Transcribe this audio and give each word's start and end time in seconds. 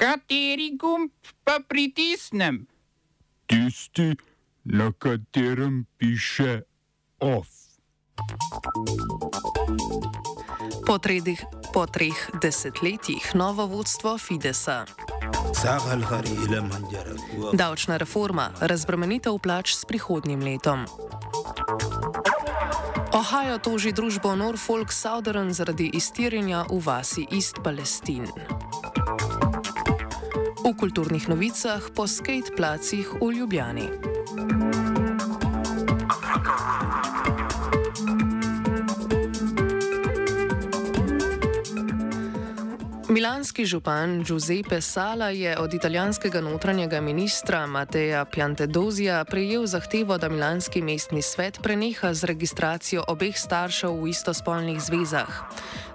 Kateri 0.00 0.76
gumb 0.80 1.12
pa 1.44 1.60
pritisnem? 1.68 2.64
Tisti, 3.46 4.16
na 4.64 4.92
katerem 4.96 5.84
piše 5.98 6.62
OF. 7.20 7.48
Po, 10.86 10.96
tredih, 10.98 11.44
po 11.72 11.84
treh 11.84 12.16
desetletjih 12.40 13.34
novo 13.34 13.66
vodstvo 13.66 14.16
Fidesa. 14.18 14.88
Davčna 17.52 17.96
reforma, 18.00 18.50
razbremenitev 18.60 19.36
plač 19.36 19.76
s 19.76 19.84
prihodnjim 19.84 20.40
letom. 20.40 20.88
Ohio 23.12 23.58
toži 23.58 23.92
družbo 23.92 24.32
Norfolk 24.32 24.92
Southern 24.92 25.52
zaradi 25.52 25.90
iztirjenja 25.92 26.64
v 26.72 26.80
vasi 26.80 27.28
East 27.28 27.60
Palestine. 27.64 28.32
V 30.70 30.78
kulturnih 30.78 31.26
novicah 31.26 31.82
po 31.98 32.06
skate 32.06 32.54
placih 32.54 33.02
v 33.18 33.42
Ljubljani. 33.42 33.90
Milanski 43.10 43.66
župan 43.66 44.22
Giuseppe 44.22 44.80
Sala 44.80 45.28
je 45.28 45.58
od 45.58 45.74
italijanskega 45.74 46.40
notranjega 46.40 47.00
ministra 47.00 47.66
Mateja 47.66 48.24
Piantedozija 48.24 49.24
prejel 49.24 49.66
zahtevo, 49.66 50.18
da 50.18 50.28
Milanski 50.28 50.82
mestni 50.82 51.22
svet 51.22 51.58
preneha 51.62 52.14
z 52.14 52.24
registracijo 52.24 53.04
obeh 53.08 53.34
staršev 53.38 53.90
v 53.90 54.08
istospolnih 54.08 54.78
zvezah. 54.80 55.42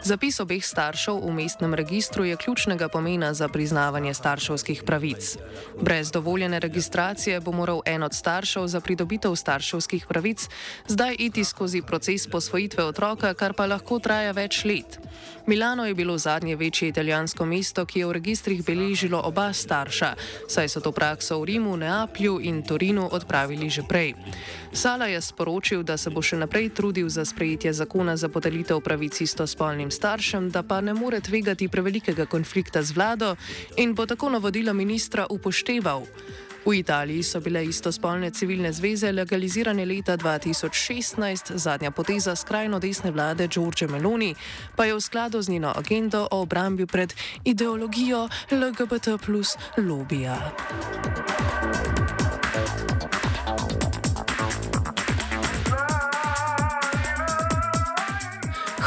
Zapis 0.04 0.40
obeh 0.40 0.66
staršev 0.66 1.24
v 1.24 1.32
mestnem 1.32 1.74
registru 1.74 2.26
je 2.26 2.36
ključnega 2.36 2.90
pomena 2.90 3.34
za 3.34 3.48
priznavanje 3.48 4.14
starševskih 4.14 4.84
pravic. 4.84 5.38
Brez 5.82 6.12
dovoljene 6.12 6.60
registracije 6.60 7.40
bo 7.40 7.52
moral 7.52 7.82
en 7.86 8.04
od 8.04 8.14
staršev 8.14 8.68
za 8.68 8.80
pridobitev 8.82 9.36
starševskih 9.36 10.06
pravic 10.08 10.50
zdaj 10.88 11.16
iti 11.20 11.44
skozi 11.44 11.82
proces 11.82 12.28
posvojitve 12.28 12.84
otroka, 12.84 13.34
kar 13.34 13.54
pa 13.54 13.66
lahko 13.66 14.00
traja 14.00 14.32
več 14.32 14.66
let. 14.66 15.00
Milano 15.48 15.86
je 15.86 15.94
bilo 15.94 16.18
zadnje 16.18 16.56
večje 16.56 16.88
italijansko 16.90 17.05
mesto, 17.46 17.86
ki 17.86 18.00
je 18.00 18.06
v 18.06 18.16
registrih 18.18 18.66
beležilo 18.66 19.22
oba 19.22 19.54
starša, 19.54 20.16
saj 20.48 20.68
so 20.70 20.80
to 20.82 20.92
prakso 20.92 21.40
v 21.42 21.56
Rimu, 21.56 21.78
Neaplju 21.78 22.42
in 22.42 22.64
Torinu 22.64 23.10
odpravili 23.12 23.70
že 23.70 23.84
prej. 23.84 24.16
Sala 24.74 25.08
je 25.08 25.22
sporočil, 25.22 25.84
da 25.84 25.98
se 25.98 26.10
bo 26.10 26.22
še 26.22 26.36
naprej 26.36 26.74
trudil 26.76 27.08
za 27.10 27.26
sprejetje 27.26 27.74
zakona 27.74 28.18
za 28.18 28.28
podelitev 28.30 28.82
pravic 28.82 29.22
istospolnim 29.22 29.92
staršem, 29.92 30.50
da 30.50 30.64
pa 30.64 30.82
ne 30.82 30.94
more 30.94 31.22
tvegati 31.22 31.68
prevelikega 31.68 32.26
konflikta 32.26 32.84
z 32.84 32.92
vlado 32.92 33.36
in 33.78 33.96
bo 33.96 34.06
tako 34.06 34.30
navodila 34.30 34.74
ministra 34.74 35.26
upošteval. 35.30 36.04
V 36.66 36.78
Italiji 36.78 37.24
so 37.24 37.40
bile 37.40 37.66
istospolne 37.66 38.32
civilne 38.32 38.72
zveze 38.74 39.12
legalizirane 39.12 39.86
leta 39.86 40.18
2016, 40.18 41.58
zadnja 41.58 41.92
poteza 41.92 42.36
skrajno 42.36 42.80
desne 42.80 43.12
vlade 43.12 43.48
Giorgio 43.48 43.88
Meloni 43.88 44.36
pa 44.76 44.86
je 44.86 44.96
v 44.96 45.02
skladu 45.02 45.42
z 45.42 45.50
njeno 45.50 45.74
agendo 45.76 46.28
o 46.32 46.42
obrambi 46.42 46.86
pred 46.86 47.14
ideologijo 47.44 48.30
LGBT 48.52 49.22
plus 49.26 49.58
lobija. 49.78 50.52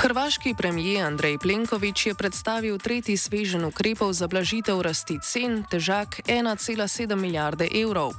Hrvaški 0.09 0.55
premijer 0.59 1.06
Andrej 1.06 1.39
Plenković 1.39 2.06
je 2.06 2.14
predstavil 2.14 2.78
tretji 2.78 3.17
svežen 3.17 3.64
ukrepov 3.64 4.12
za 4.12 4.27
blažitev 4.27 4.81
rasti 4.81 5.19
cen, 5.23 5.64
težak 5.70 6.20
1,7 6.27 7.17
milijarde 7.17 7.69
evrov. 7.83 8.12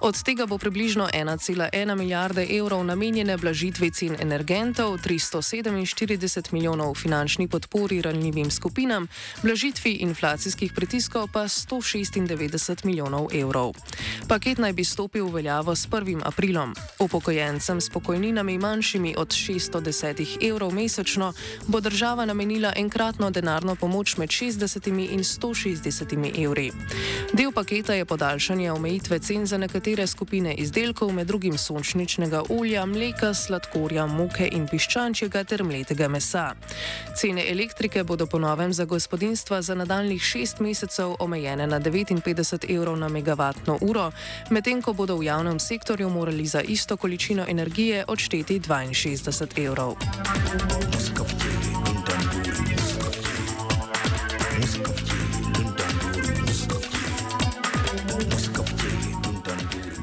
Od 0.00 0.22
tega 0.22 0.46
bo 0.46 0.58
približno 0.58 1.08
1,1 1.14 1.98
milijarde 1.98 2.46
evrov 2.50 2.84
namenjene 2.84 3.36
blažitvi 3.36 3.90
cen 3.90 4.16
energentov, 4.20 4.98
347 5.02 6.52
milijonov 6.52 6.94
finančni 6.94 7.48
podpori 7.48 8.02
ranljivim 8.02 8.50
skupinam, 8.50 9.08
blažitvi 9.42 9.92
inflacijskih 9.92 10.72
pritiskov 10.72 11.28
pa 11.32 11.48
196 11.48 12.84
milijonov 12.84 13.26
evrov. 13.34 13.74
Paket 14.28 14.58
naj 14.58 14.72
bi 14.72 14.84
stopil 14.84 15.26
v 15.26 15.34
veljavo 15.34 15.74
s 15.74 15.88
1. 15.88 16.22
aprilom. 16.24 16.74
Upokojencem 16.98 17.80
s 17.80 17.90
pokojninami 17.90 18.58
manjšimi 18.58 19.14
od 19.18 19.28
610 19.28 20.38
evrov 20.50 20.70
mesečno 20.74 21.31
bo 21.66 21.80
država 21.80 22.26
namenila 22.26 22.72
enkratno 22.76 23.30
denarno 23.30 23.74
pomoč 23.74 24.16
med 24.16 24.28
60 24.28 24.88
in 25.12 25.20
160 25.20 26.44
evri. 26.44 26.72
Del 27.32 27.52
paketa 27.52 27.94
je 27.94 28.04
podaljšanje 28.04 28.72
omejitve 28.72 29.18
cen 29.18 29.46
za 29.46 29.58
nekatere 29.58 30.06
skupine 30.06 30.54
izdelkov, 30.54 31.12
med 31.12 31.26
drugim 31.26 31.58
sončničnega 31.58 32.42
olja, 32.48 32.86
mleka, 32.86 33.34
sladkorja, 33.34 34.06
moke 34.06 34.48
in 34.52 34.66
piščančjega 34.68 35.44
ter 35.44 35.64
mletega 35.64 36.08
mesa. 36.08 36.54
Cene 37.16 37.44
elektrike 37.50 38.04
bodo 38.04 38.26
po 38.26 38.38
novem 38.38 38.72
za 38.72 38.84
gospodinstva 38.84 39.62
za 39.62 39.74
nadaljnih 39.74 40.22
šest 40.22 40.60
mesecev 40.60 41.16
omejene 41.18 41.66
na 41.66 41.80
59 41.80 42.70
evrov 42.74 42.96
na 42.96 43.08
megavatno 43.08 43.78
uro, 43.80 44.10
medtem 44.50 44.82
ko 44.82 44.92
bodo 44.92 45.16
v 45.16 45.24
javnem 45.24 45.60
sektorju 45.60 46.10
morali 46.10 46.46
za 46.46 46.60
isto 46.60 46.96
količino 46.96 47.44
energije 47.48 48.04
odšteti 48.08 48.60
62 48.60 49.66
evrov. 49.66 49.96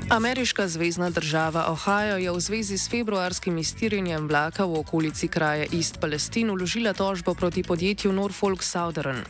Ameriška 0.09 0.67
zvezdna 0.67 1.09
država 1.09 1.65
Ohio 1.69 2.17
je 2.17 2.31
v 2.31 2.39
zvezi 2.39 2.77
s 2.77 2.89
februarskim 2.89 3.57
iztirjenjem 3.57 4.27
vlaka 4.27 4.65
v 4.65 4.79
okolici 4.79 5.27
kraja 5.27 5.65
East 5.73 5.99
Palestine 6.01 6.51
uložila 6.51 6.93
tožbo 6.93 7.33
proti 7.33 7.63
podjetju 7.63 8.13
Norfolk 8.13 8.63
Southern. 8.63 9.21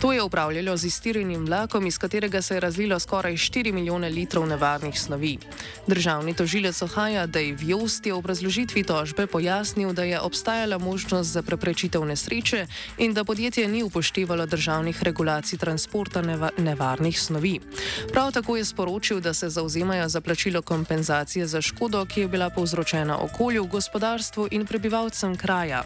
To 0.00 0.12
je 0.12 0.22
upravljalo 0.22 0.76
z 0.76 0.84
iztirjenim 0.84 1.46
vlakom, 1.46 1.86
iz 1.86 1.98
katerega 1.98 2.42
se 2.42 2.54
je 2.54 2.60
razlilo 2.60 3.00
skoraj 3.00 3.32
4 3.32 3.72
milijone 3.72 4.10
litrov 4.10 4.46
nevarnih 4.46 5.00
snovi. 5.00 5.38
Državni 5.86 6.34
tožilec 6.34 6.82
Ohio 6.82 7.26
Dave 7.26 7.58
Jost 7.60 8.06
je 8.06 8.12
v 8.12 8.16
obrazložitvi 8.16 8.84
tožbe 8.84 9.26
pojasnil, 9.26 9.92
da 9.92 10.04
je 10.04 10.20
obstajala 10.20 10.78
možnost 10.78 11.30
za 11.30 11.42
preprečitev 11.42 12.04
nesreče 12.04 12.66
in 12.98 13.14
da 13.14 13.24
podjetje 13.24 13.68
ni 13.68 13.82
upoštevalo 13.82 14.46
državnih 14.46 15.02
regulacij 15.02 15.58
transporta 15.58 16.22
neva 16.22 16.50
nevarnih 16.58 17.20
snovi. 17.20 17.60
Prav 18.12 18.32
tako 18.32 18.56
je 18.56 18.64
sporočil, 18.64 19.20
da 19.20 19.34
se 19.34 19.48
zauzemajo 19.48 20.11
za 20.12 20.20
plačilo 20.20 20.62
kompenzacije 20.62 21.46
za 21.46 21.62
škodo, 21.64 22.04
ki 22.04 22.20
je 22.20 22.28
bila 22.28 22.50
povzročena 22.50 23.16
okolju, 23.24 23.64
gospodarstvu 23.64 24.48
in 24.50 24.66
prebivalcem 24.66 25.36
kraja. 25.36 25.82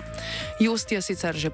Just 0.61 0.93
je 0.93 1.03
sicer 1.03 1.37
že 1.37 1.51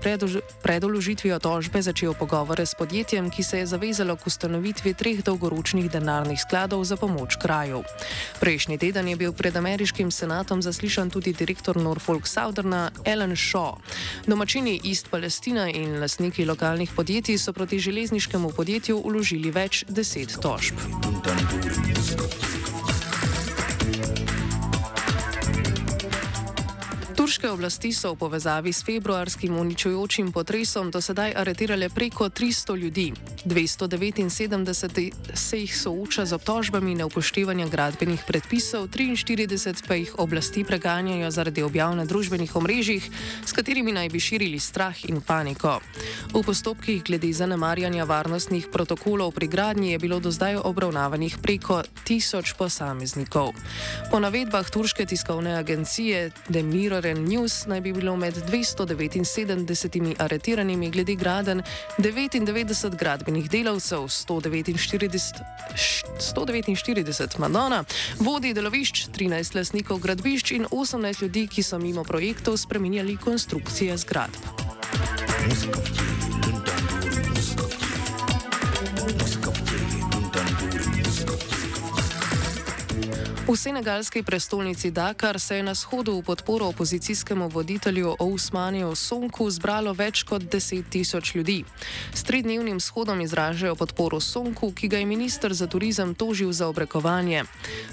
pred 0.62 0.84
uložitvijo 0.84 1.38
tožbe 1.38 1.82
začel 1.82 2.14
pogovore 2.14 2.66
s 2.66 2.74
podjetjem, 2.74 3.30
ki 3.30 3.42
se 3.42 3.58
je 3.58 3.66
zavezalo 3.66 4.16
k 4.16 4.26
ustanovitvi 4.26 4.94
treh 4.94 5.20
dolgoročnih 5.22 5.90
denarnih 5.90 6.40
skladov 6.40 6.84
za 6.84 6.96
pomoč 6.96 7.36
kraju. 7.36 7.82
Prejšnji 8.40 8.78
teden 8.78 9.08
je 9.08 9.16
bil 9.16 9.32
pred 9.32 9.56
ameriškim 9.56 10.10
senatom 10.10 10.62
zaslišan 10.62 11.10
tudi 11.10 11.32
direktor 11.32 11.76
Norfolk 11.76 12.26
Southerna 12.26 12.90
Alan 13.04 13.36
Shaw. 13.36 13.76
Domačini 14.26 14.80
East 14.84 15.10
Palestina 15.10 15.68
in 15.68 16.00
lasniki 16.00 16.44
lokalnih 16.44 16.90
podjetij 16.96 17.38
so 17.38 17.52
proti 17.52 17.78
železniškemu 17.78 18.52
podjetju 18.56 18.96
uložili 18.96 19.50
več 19.50 19.84
deset 19.88 20.38
tožb. 20.40 20.78
Turške 27.22 27.54
oblasti 27.54 27.94
so 27.94 28.18
v 28.18 28.18
povezavi 28.18 28.72
s 28.74 28.82
februarskim 28.82 29.54
uničujočim 29.54 30.34
potresom 30.34 30.90
do 30.90 30.98
sedaj 30.98 31.30
aretirale 31.38 31.86
preko 31.86 32.26
300 32.26 32.74
ljudi. 32.74 33.12
279 33.46 35.12
se 35.34 35.58
jih 35.58 35.76
sooča 35.76 36.26
z 36.26 36.34
obtožbami 36.34 36.94
neupoštevanja 36.98 37.68
gradbenih 37.70 38.26
predpisov, 38.26 38.90
43 38.90 39.86
pa 39.86 39.94
jih 39.94 40.18
oblasti 40.18 40.64
preganjajo 40.64 41.30
zaradi 41.30 41.62
objav 41.62 41.94
na 41.94 42.04
družbenih 42.04 42.56
omrežjih, 42.56 43.06
s 43.46 43.52
katerimi 43.54 43.94
naj 43.94 44.08
bi 44.08 44.18
širili 44.18 44.58
strah 44.58 44.98
in 45.06 45.22
paniko. 45.22 45.78
V 46.34 46.42
postopkih 46.42 47.06
glede 47.06 47.30
zanemarjanja 47.30 48.02
varnostnih 48.02 48.66
protokolov 48.66 49.30
pri 49.30 49.46
gradnji 49.46 49.94
je 49.94 49.98
bilo 49.98 50.18
do 50.18 50.34
zdaj 50.34 50.58
obravnavanih 50.58 51.38
preko 51.38 51.82
tisoč 52.02 52.58
posameznikov. 52.58 53.54
Po 54.10 54.18
navedbah 54.18 54.66
turške 54.66 55.06
tiskovne 55.06 55.54
agencije 55.54 56.34
The 56.50 56.66
Mirror 56.66 57.11
Foreign 57.12 57.28
News 57.28 57.66
naj 57.66 57.80
bi 57.80 57.92
bilo 57.92 58.16
med 58.16 58.34
279 58.34 60.14
aretiranimi 60.18 60.90
glede 60.90 61.14
graden 61.14 61.62
99 61.98 62.96
gradbenih 62.96 63.50
delavcev, 63.50 64.08
149, 64.08 65.32
149 66.18 67.38
Madonna, 67.38 67.84
vodi 68.18 68.54
delovišč, 68.54 69.06
13 69.12 69.56
lasnikov 69.56 69.98
gradbišč 69.98 70.50
in 70.50 70.66
18 70.70 71.22
ljudi, 71.22 71.46
ki 71.46 71.62
so 71.62 71.78
mimo 71.78 72.04
projektov 72.04 72.56
spreminjali 72.56 73.16
konstrukcije 73.16 73.96
zgradb. 73.96 74.40
Thank 75.52 76.66
V 83.52 83.56
senegalski 83.56 84.22
prestolnici 84.22 84.90
Dakar 84.90 85.40
se 85.40 85.56
je 85.56 85.62
na 85.62 85.74
shodu 85.74 86.16
v 86.16 86.22
podporo 86.22 86.66
opozicijskemu 86.66 87.48
voditelju 87.48 88.16
Ousmaniju 88.18 88.94
Sonku 88.96 89.44
zbralo 89.50 89.92
več 89.92 90.22
kot 90.24 90.42
10 90.42 90.88
tisoč 90.88 91.34
ljudi. 91.34 91.64
S 92.14 92.24
tridnevnim 92.24 92.80
shodom 92.80 93.20
izražajo 93.20 93.74
podporo 93.76 94.20
Sonku, 94.20 94.72
ki 94.72 94.88
ga 94.88 94.96
je 94.96 95.06
ministr 95.06 95.52
za 95.52 95.66
turizem 95.66 96.14
tožil 96.14 96.52
za 96.52 96.68
obrekovanje. 96.68 97.44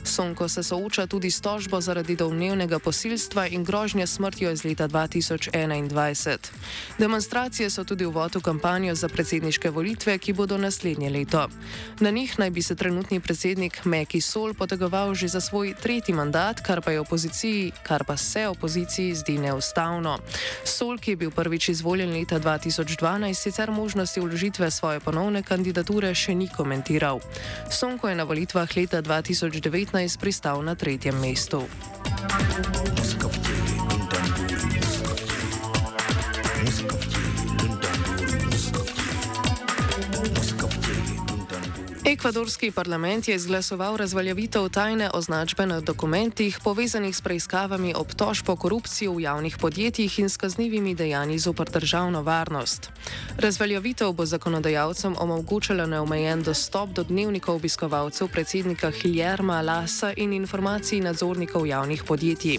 Sonko 0.03 0.47
se 0.47 0.63
sooča 0.63 1.07
tudi 1.07 1.31
s 1.31 1.41
tožbo 1.41 1.81
zaradi 1.81 2.15
domnevnega 2.15 2.79
posilstva 2.79 3.47
in 3.47 3.63
grožnje 3.63 4.07
smrtjo 4.07 4.51
iz 4.51 4.63
leta 4.63 4.87
2021. 4.87 6.37
Demonstracije 6.99 7.69
so 7.69 7.83
tudi 7.83 8.05
uvod 8.05 8.35
v 8.35 8.41
kampanjo 8.41 8.95
za 8.95 9.09
predsedniške 9.09 9.69
volitve, 9.69 10.17
ki 10.17 10.33
bodo 10.33 10.57
naslednje 10.57 11.09
leto. 11.09 11.49
Na 11.99 12.11
njih 12.11 12.39
naj 12.39 12.49
bi 12.49 12.61
se 12.61 12.75
trenutni 12.75 13.19
predsednik 13.19 13.85
Meki 13.85 14.21
Sol 14.21 14.53
potegoval 14.53 15.15
že 15.15 15.27
za 15.27 15.48
svoj 15.49 15.73
tretji 15.73 16.13
mandat, 16.13 16.61
kar 16.61 16.81
pa, 16.81 16.91
kar 17.83 18.03
pa 18.03 18.17
se 18.17 18.47
opoziciji 18.47 19.15
zdi 19.15 19.37
neustavno. 19.37 20.19
Sol, 20.63 20.97
ki 20.97 21.11
je 21.11 21.15
bil 21.15 21.31
prvič 21.31 21.69
izvoljen 21.69 22.13
leta 22.13 22.39
2012, 22.39 23.33
sicer 23.33 23.71
možnosti 23.71 24.19
vložitve 24.19 24.71
svoje 24.71 24.99
ponovne 24.99 25.41
kandidature 25.43 26.13
še 26.13 26.35
ni 26.35 26.49
komentiral. 26.53 27.19
Sonko 27.71 28.09
je 28.09 28.15
na 28.15 28.29
volitvah 28.29 28.69
leta 28.77 29.01
2019 29.01 30.19
pristal 30.19 30.61
na 30.61 30.75
tretjem 30.75 31.17
mestu. 31.17 31.65
Ekvadorski 42.09 42.71
parlament 42.71 43.27
je 43.27 43.35
izglasoval 43.35 43.95
razveljavitev 43.97 44.69
tajne 44.69 45.09
označbe 45.13 45.65
na 45.65 45.79
dokumentih 45.79 46.57
povezanih 46.63 47.15
s 47.15 47.21
preiskavami 47.21 47.93
obtožb 47.93 48.49
o 48.49 48.55
korupciji 48.55 49.07
v 49.07 49.21
javnih 49.21 49.57
podjetjih 49.57 50.19
in 50.19 50.29
s 50.29 50.37
kaznivimi 50.37 50.95
dejanji 50.95 51.37
zopr 51.39 51.69
državno 51.69 52.21
varnost. 52.21 52.89
Razveljavitev 53.37 54.11
bo 54.11 54.25
zakonodajalcem 54.25 55.15
omogočila 55.19 55.85
neomejen 55.85 56.41
dostop 56.43 56.89
do 56.89 57.03
dnevnikov 57.03 57.55
obiskovalcev 57.55 58.27
predsednika 58.27 58.91
Hiljerma 58.91 59.61
Lasa 59.61 60.13
in 60.17 60.33
informacij 60.33 60.99
nadzornikov 60.99 61.67
javnih 61.67 62.03
podjetij. 62.03 62.57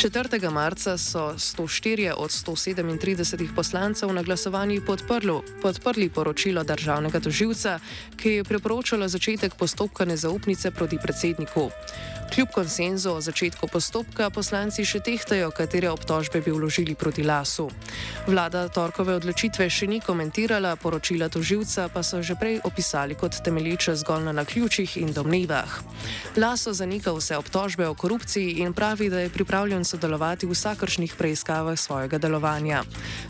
4. 0.00 0.50
marca 0.50 0.98
so 0.98 1.34
104 1.36 2.12
od 2.16 2.30
137 2.30 3.54
poslancev 3.54 4.12
na 4.12 4.22
glasovanju 4.22 4.80
podprli, 4.86 5.40
podprli 5.62 6.08
poročilo 6.08 6.64
državnega 6.64 7.20
toživca, 7.20 7.78
ki 8.16 8.30
je 8.30 8.44
priporočalo 8.44 9.08
začetek 9.08 9.54
postopka 9.54 10.04
nezaupnice 10.04 10.70
proti 10.70 10.98
predsedniku. 11.02 11.70
Kljub 12.34 12.48
konsenzu 12.54 13.10
o 13.10 13.20
začetku 13.20 13.66
postopka 13.66 14.28
poslanci 14.30 14.84
še 14.86 15.00
tehtajo, 15.02 15.48
katere 15.50 15.88
obtožbe 15.90 16.38
bi 16.38 16.52
vložili 16.54 16.94
proti 16.94 17.24
lasu. 17.26 17.64
Vlada 18.30 18.68
torkove 18.70 19.16
odločitve 19.18 19.66
še 19.66 19.88
ni 19.90 19.98
komentirala, 19.98 20.76
poročila 20.78 21.26
toživca 21.26 21.88
pa 21.90 22.04
so 22.06 22.22
že 22.22 22.36
prej 22.38 22.60
opisali 22.62 23.16
kot 23.18 23.40
temeljiče 23.42 23.96
zgolj 23.98 24.28
na 24.28 24.34
naključjih 24.38 24.94
in 25.02 25.10
domnevah. 25.10 25.80
Laso 26.38 26.70
zanika 26.70 27.10
vse 27.10 27.34
obtožbe 27.34 27.88
o 27.90 27.96
korupciji 27.98 28.62
in 28.62 28.76
pravi, 28.78 29.10
da 29.10 29.26
je 29.26 29.34
pripravljen 29.34 29.82
sodelovati 29.84 30.46
v 30.46 30.54
vsakršnih 30.54 31.18
preiskavah 31.18 31.74
svojega 31.74 32.22
delovanja. 32.22 32.84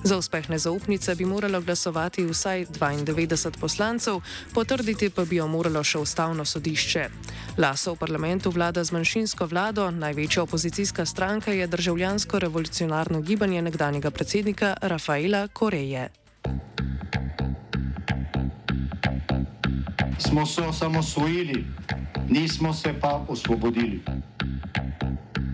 Za 0.04 0.20
uspeh 0.20 0.50
nezaupnice 0.52 1.16
bi 1.16 1.24
moralo 1.24 1.62
glasovati 1.64 2.26
vsaj 2.28 2.66
92 2.76 3.56
poslancev, 3.56 4.20
potrditi 4.52 5.08
pa 5.08 5.24
bi 5.24 5.40
jo 5.40 5.48
moralo 5.48 5.80
še 5.80 6.04
ustavno 6.04 6.44
sodišče. 6.44 7.08
Laso 7.56 7.96
v 7.96 8.00
parlamentu 8.04 8.52
vlada 8.52 8.84
z 8.90 8.92
manjšinsko 8.92 9.46
vlado, 9.46 9.90
največja 9.90 10.42
opozicijska 10.42 11.06
stranka 11.06 11.52
je 11.52 11.66
državljansko 11.66 12.38
revolucionarno 12.38 13.20
gibanje 13.20 13.62
nekdanjega 13.62 14.10
predsednika 14.10 14.74
Rafaela 14.82 15.48
Koreje. 15.48 16.08
Smo 20.18 20.46
se 20.46 20.62
osamosvojili, 20.62 21.64
nismo 22.28 22.74
se 22.74 22.94
pa 23.00 23.24
osvobodili. 23.28 24.00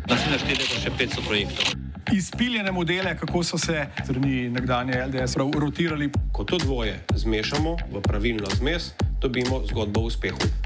Naslednje 0.09 0.39
število 0.39 0.75
je 0.75 0.81
še 0.81 0.91
500 0.99 1.27
projektov. 1.27 1.65
Izpiljene 2.13 2.73
modele, 2.73 3.17
kako 3.19 3.43
so 3.45 3.59
se 3.59 3.87
strani 4.05 4.49
nekdanje 4.51 5.05
LDS 5.07 5.37
rotirali. 5.37 6.09
Ko 6.33 6.45
to 6.45 6.59
dvoje 6.59 7.05
zmešamo 7.15 7.77
v 7.93 8.01
pravilno 8.01 8.49
zmes, 8.57 8.93
dobimo 9.21 9.61
zgodbo 9.69 10.01
o 10.01 10.05
uspehu. 10.05 10.66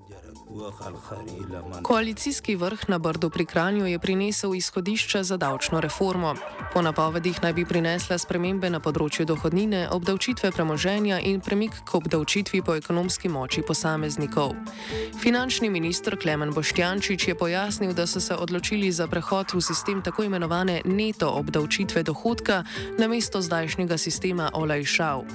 Koalicijski 1.83 2.55
vrh 2.55 2.89
na 2.89 2.97
Brdu 2.97 3.29
pri 3.29 3.45
Kranju 3.45 3.85
je 3.85 3.99
prinesel 3.99 4.55
izhodišča 4.55 5.23
za 5.23 5.37
davčno 5.37 5.79
reformo. 5.79 6.35
Po 6.73 6.81
napovedih 6.81 7.43
naj 7.43 7.53
bi 7.53 7.65
prinesla 7.65 8.17
spremembe 8.17 8.69
na 8.69 8.79
področju 8.79 9.25
dohodnine, 9.25 9.87
obdavčitve 9.89 10.51
premoženja 10.51 11.19
in 11.19 11.41
premik 11.41 11.71
k 11.85 11.95
obdavčitvi 11.97 12.61
po 12.61 12.75
ekonomski 12.75 13.29
moči 13.29 13.63
posameznikov. 13.67 14.53
Finančni 15.21 15.69
minister 15.69 16.17
Klemen 16.19 16.53
Boštjančič 16.53 17.27
je 17.27 17.35
pojasnil, 17.35 17.93
da 17.93 18.07
so 18.07 18.19
se 18.19 18.35
odločili 18.35 18.91
za 18.91 19.07
prehod 19.07 19.53
v 19.53 19.61
sistem 19.61 20.01
tako 20.01 20.23
imenovane 20.23 20.81
neto 20.85 21.29
obdavčitve 21.29 22.03
dohodka 22.03 22.63
na 22.99 23.07
mesto 23.07 23.41
zdajšnjega 23.41 23.97
sistema 23.97 24.51
olajšav. 24.53 25.25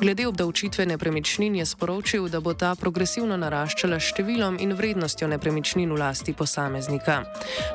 Glede 0.00 0.26
obdavčitve 0.26 0.86
nepremičnin 0.86 1.56
je 1.56 1.66
sporočil, 1.66 2.28
da 2.28 2.40
bo 2.40 2.54
ta 2.54 2.74
progresivno 2.74 3.36
naraščala 3.36 4.00
številom 4.02 4.58
in 4.60 4.71
vrednostjo 4.74 5.28
nepremičnin 5.28 5.92
v 5.92 5.98
lasti 5.98 6.32
posameznika. 6.32 7.22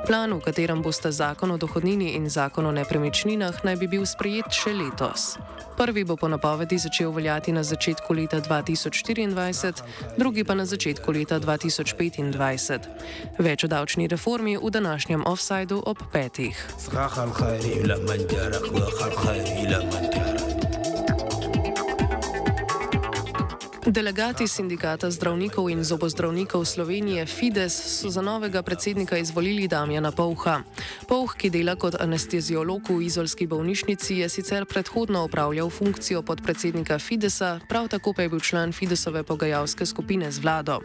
Plan, 0.07 0.33
v 0.33 0.41
katerem 0.41 0.81
bosta 0.81 1.11
zakon 1.11 1.51
o 1.51 1.57
dohodnini 1.57 2.15
in 2.15 2.29
zakon 2.29 2.65
o 2.65 2.71
nepremičninah, 2.71 3.63
naj 3.63 3.75
bi 3.77 3.87
bil 3.87 4.05
sprejet 4.05 4.51
še 4.51 4.73
letos. 4.73 5.37
Prvi 5.77 6.03
bo 6.03 6.17
po 6.17 6.27
napovedi 6.27 6.77
začel 6.77 7.13
veljati 7.13 7.53
na 7.53 7.63
začetku 7.63 8.13
leta 8.13 8.41
2024, 8.41 10.17
drugi 10.17 10.43
pa 10.43 10.57
na 10.57 10.65
začetku 10.65 11.11
leta 11.13 11.39
2025. 11.39 12.89
Več 13.37 13.63
o 13.63 13.67
davčni 13.69 14.09
reformi 14.09 14.57
v 14.57 14.69
današnjem 14.73 15.21
offsajdu 15.29 15.83
ob 15.85 16.01
petih. 16.09 16.57
Delegati 23.87 24.47
sindikata 24.47 25.07
zdravnikov 25.07 25.69
in 25.71 25.79
zobozdravnikov 25.79 26.65
Slovenije 26.65 27.25
Fides 27.25 27.71
so 27.71 28.09
za 28.09 28.21
novega 28.21 28.59
predsednika 28.61 29.17
izvolili 29.17 29.67
Damjana 29.67 30.11
Pouha. 30.11 30.59
Pouh, 31.07 31.31
ki 31.31 31.49
dela 31.49 31.75
kot 31.79 31.95
anesteziolog 31.95 32.89
v 32.89 33.05
izolski 33.07 33.47
bolnišnici, 33.47 34.17
je 34.19 34.29
sicer 34.29 34.65
predhodno 34.65 35.23
upravljal 35.23 35.69
funkcijo 35.69 36.21
podpredsednika 36.21 36.99
Fidesa, 36.99 37.59
prav 37.69 37.87
tako 37.87 38.13
pa 38.13 38.21
je 38.21 38.29
bil 38.29 38.39
član 38.39 38.73
Fidesove 38.73 39.23
pogajalske 39.23 39.85
skupine 39.85 40.31
z 40.31 40.39
vlado. 40.43 40.81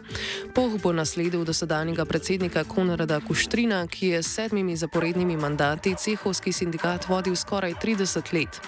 Pouh 0.55 0.79
bo 0.79 0.93
nasledil 0.93 1.43
dosedanjega 1.43 2.05
predsednika 2.05 2.63
Konrada 2.63 3.19
Kuštrina, 3.19 3.87
ki 3.87 4.07
je 4.07 4.23
s 4.23 4.31
sedmimi 4.35 4.77
zaporednimi 4.77 5.37
mandati 5.37 5.95
cehovski 5.95 6.53
sindikat 6.53 7.09
vodil 7.09 7.35
skoraj 7.35 7.73
30 7.83 8.33
let. 8.33 8.61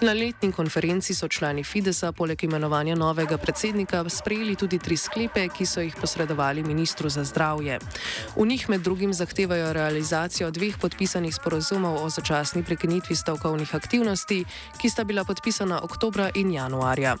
Na 0.00 0.12
letni 0.12 0.52
konferenci 0.52 1.14
so 1.14 1.28
člani 1.28 1.64
Fidesa 1.64 2.12
poleg 2.12 2.44
imenovanja 2.44 2.94
novega 2.94 3.38
predsednika 3.38 3.79
predsednika 3.80 4.08
sprejeli 4.08 4.56
tudi 4.56 4.78
tri 4.78 4.96
sklepe, 4.96 5.48
ki 5.48 5.64
so 5.66 5.80
jih 5.80 5.94
posredovali 5.96 6.62
ministru 6.62 7.08
za 7.08 7.24
zdravje. 7.24 7.78
V 8.36 8.46
njih 8.46 8.68
med 8.68 8.80
drugim 8.80 9.12
zahtevajo 9.14 9.72
realizacijo 9.72 10.50
dveh 10.50 10.76
podpisanih 10.76 11.34
sporozumov 11.34 12.04
o 12.04 12.10
začasni 12.10 12.62
prekinitvi 12.62 13.16
stavkovnih 13.16 13.74
aktivnosti, 13.74 14.44
ki 14.80 14.90
sta 14.90 15.04
bila 15.04 15.24
podpisana 15.24 15.80
oktobra 15.82 16.30
in 16.34 16.52
januarja. 16.52 17.16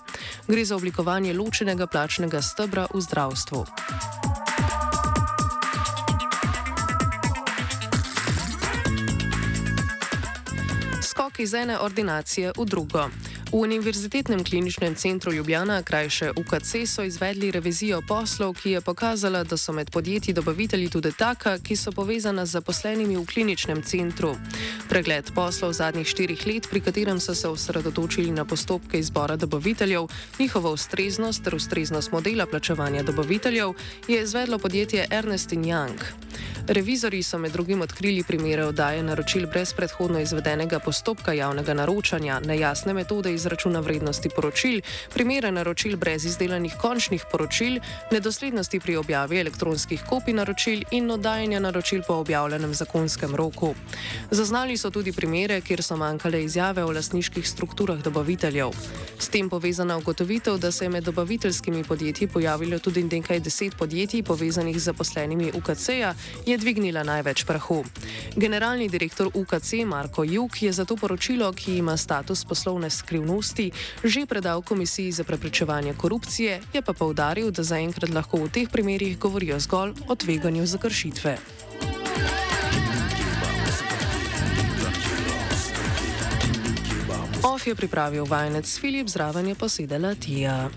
Gre 0.48 0.64
za 0.64 0.76
oblikovanje 0.76 1.32
ločenega 1.32 1.86
plačnega 1.86 2.42
stebra 2.42 2.86
v 2.94 3.00
zdravstvu. 3.00 3.64
Skok 11.02 11.40
iz 11.40 11.54
ene 11.54 11.78
ordinacije 11.78 12.52
v 12.56 12.64
drugo. 12.64 13.08
V 13.50 13.58
Univerzitetnem 13.58 14.44
kliničnem 14.44 14.94
centru 14.94 15.32
Ljubljana, 15.32 15.82
krajše 15.82 16.30
UKC, 16.30 16.86
so 16.86 17.02
izvedli 17.02 17.50
revizijo 17.50 17.98
poslov, 18.08 18.54
ki 18.54 18.70
je 18.70 18.80
pokazala, 18.80 19.42
da 19.44 19.56
so 19.56 19.72
med 19.72 19.90
podjetji 19.90 20.34
dobavitelji 20.34 20.90
tudi 20.90 21.12
taka, 21.12 21.58
ki 21.58 21.76
so 21.76 21.90
povezana 21.92 22.46
z 22.46 22.50
zaposlenimi 22.50 23.16
v 23.16 23.26
kliničnem 23.26 23.82
centru. 23.82 24.36
Pregled 24.88 25.32
poslov 25.34 25.72
zadnjih 25.72 26.06
štirih 26.06 26.46
let, 26.46 26.68
pri 26.70 26.80
katerem 26.80 27.20
so 27.20 27.34
se 27.34 27.48
osredotočili 27.48 28.30
na 28.30 28.44
postopke 28.44 28.98
izbora 28.98 29.36
dobaviteljev, 29.36 30.06
njihovo 30.38 30.72
ustreznost 30.72 31.42
ter 31.44 31.54
ustreznost 31.54 32.12
modela 32.12 32.46
plačevanja 32.46 33.02
dobaviteljev, 33.02 33.74
je 34.08 34.22
izvedlo 34.22 34.58
podjetje 34.58 35.06
Ernest 35.10 35.50
Young. 35.50 35.98
Revizori 36.66 37.22
so 37.22 37.38
med 37.38 37.52
drugim 37.52 37.80
odkrili 37.80 38.22
primere 38.22 38.64
oddaje 38.64 39.02
naročil 39.02 39.46
brez 39.46 39.72
predhodno 39.72 40.20
izvedenega 40.20 40.78
postopka 40.78 41.32
javnega 41.32 41.74
naročanja, 41.74 42.40
nejasne 42.40 42.94
metode 42.94 43.34
izračuna 43.34 43.80
vrednosti 43.80 44.28
poročil, 44.36 44.80
primere 45.14 45.52
naročil 45.52 45.96
brez 45.96 46.24
izdelanih 46.24 46.74
končnih 46.80 47.24
poročil, 47.32 47.80
nedoslednosti 48.10 48.80
pri 48.80 48.96
objavi 48.96 49.40
elektronskih 49.40 50.02
kopij 50.08 50.34
naročil 50.34 50.82
in 50.90 51.10
oddajanja 51.10 51.60
naročil 51.60 52.02
po 52.06 52.14
objavljenem 52.14 52.74
zakonskem 52.74 53.34
roku. 53.34 53.74
Zaznali 54.30 54.76
so 54.76 54.90
tudi 54.90 55.12
primere, 55.12 55.60
kjer 55.60 55.82
so 55.82 55.96
manjkale 55.96 56.44
izjave 56.44 56.84
o 56.84 56.92
lasniških 56.92 57.48
strukturah 57.48 57.98
dobaviteljev. 57.98 58.70
S 59.18 59.28
tem 59.28 59.50
povezana 59.50 59.96
ugotovitev, 59.96 60.58
da 60.58 60.72
se 60.72 60.84
je 60.84 60.88
med 60.88 61.04
dobaviteljskimi 61.04 61.84
podjetji 61.84 62.28
pojavilo 62.28 62.78
tudi 62.78 63.02
nekaj 63.02 63.40
deset 63.40 63.76
podjetij 63.78 64.22
povezanih 64.22 64.78
z 64.78 64.84
zaposlenimi 64.84 65.52
UKC-ja, 65.54 66.14
je 66.50 66.58
dvignila 66.58 67.02
največ 67.06 67.44
prahu. 67.46 67.84
Generalni 68.36 68.88
direktor 68.88 69.30
UKC 69.34 69.86
Marko 69.86 70.24
Juk 70.24 70.62
je 70.62 70.72
za 70.72 70.84
to 70.84 70.96
poročilo, 70.96 71.52
ki 71.52 71.78
ima 71.78 71.96
status 71.96 72.44
poslovne 72.44 72.90
skrivnosti, 72.90 73.70
že 74.04 74.26
predal 74.26 74.62
Komisiji 74.62 75.12
za 75.12 75.24
preprečevanje 75.24 75.94
korupcije, 75.94 76.60
je 76.72 76.82
pa 76.82 76.92
povdaril, 76.92 77.50
da 77.50 77.62
zaenkrat 77.62 78.10
lahko 78.10 78.42
v 78.42 78.50
teh 78.50 78.68
primerjih 78.68 79.18
govorijo 79.18 79.60
zgolj 79.60 79.94
o 80.08 80.14
tveganju 80.14 80.66
za 80.66 80.78
kršitve. 80.78 81.38
OF 87.42 87.66
je 87.66 87.74
pripravil 87.74 88.24
vajenec 88.24 88.78
Filip, 88.78 89.08
zraven 89.08 89.48
je 89.48 89.54
posedela 89.54 90.14
Tija. 90.14 90.70